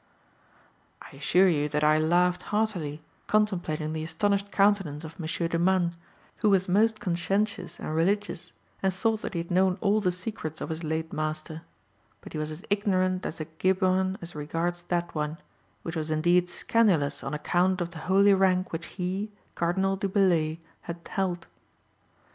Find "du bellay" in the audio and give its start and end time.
19.97-20.57